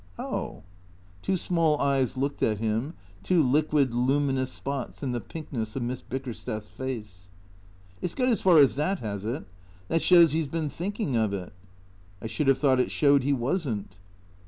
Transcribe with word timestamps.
"Oh." 0.17 0.63
Two 1.21 1.37
small 1.37 1.77
eyes 1.79 2.17
looked 2.17 2.41
at 2.41 2.57
him, 2.57 2.95
two 3.21 3.43
liquid, 3.43 3.93
luminous 3.93 4.51
spots 4.51 5.03
in 5.03 5.11
the 5.11 5.21
pinkness 5.21 5.75
of 5.75 5.83
Miss 5.83 6.01
Bickersteth's 6.01 6.67
face." 6.69 7.29
It 8.01 8.07
's 8.07 8.15
got 8.15 8.27
as 8.27 8.41
far 8.41 8.57
as 8.57 8.75
that, 8.77 8.97
has 9.01 9.25
it? 9.25 9.45
That 9.89 10.01
shows 10.01 10.31
he 10.31 10.41
's 10.41 10.47
been 10.47 10.71
think 10.71 10.99
ing 10.99 11.15
of 11.15 11.33
it."" 11.33 11.53
I 12.19 12.25
should 12.25 12.47
have 12.47 12.57
thought 12.57 12.79
it 12.79 12.89
showed 12.89 13.21
he 13.21 13.31
was 13.33 13.67
n't." 13.69 13.99